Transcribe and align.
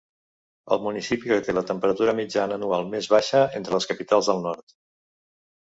El 0.75 0.79
municipi 0.85 1.31
que 1.33 1.37
té 1.49 1.55
la 1.57 1.63
temperatura 1.73 2.15
mitjana 2.21 2.59
anual 2.61 2.91
més 2.95 3.11
baixa 3.15 3.45
entre 3.61 3.79
les 3.79 3.91
capitals 3.93 4.33
del 4.33 4.45
Nord. 4.49 4.79